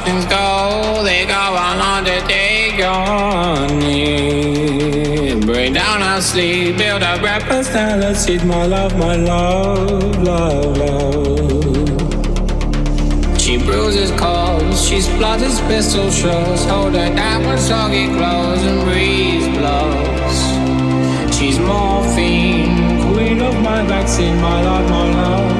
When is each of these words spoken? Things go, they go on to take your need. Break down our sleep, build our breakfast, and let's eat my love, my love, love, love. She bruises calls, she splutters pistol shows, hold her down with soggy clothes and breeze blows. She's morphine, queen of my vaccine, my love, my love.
Things 0.00 0.24
go, 0.24 1.02
they 1.04 1.26
go 1.26 1.34
on 1.34 2.04
to 2.06 2.20
take 2.22 2.78
your 2.78 3.68
need. 3.78 5.46
Break 5.46 5.74
down 5.74 6.02
our 6.02 6.20
sleep, 6.20 6.78
build 6.78 7.02
our 7.02 7.18
breakfast, 7.18 7.70
and 7.72 8.00
let's 8.00 8.26
eat 8.26 8.42
my 8.42 8.64
love, 8.64 8.98
my 8.98 9.16
love, 9.16 10.16
love, 10.22 10.76
love. 10.78 11.82
She 13.38 13.58
bruises 13.58 14.10
calls, 14.18 14.82
she 14.84 15.02
splutters 15.02 15.60
pistol 15.62 16.10
shows, 16.10 16.64
hold 16.64 16.94
her 16.94 17.14
down 17.14 17.46
with 17.46 17.60
soggy 17.60 18.08
clothes 18.08 18.62
and 18.64 18.82
breeze 18.84 19.46
blows. 19.58 20.38
She's 21.36 21.58
morphine, 21.58 23.12
queen 23.12 23.42
of 23.42 23.54
my 23.62 23.82
vaccine, 23.82 24.40
my 24.40 24.62
love, 24.62 24.88
my 24.90 25.10
love. 25.14 25.51